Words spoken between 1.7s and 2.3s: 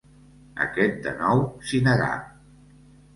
negà.